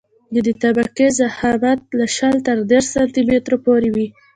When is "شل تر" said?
2.15-2.57